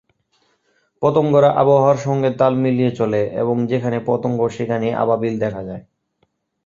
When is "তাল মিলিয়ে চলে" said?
2.39-3.21